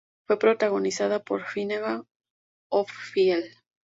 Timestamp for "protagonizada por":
0.39-1.43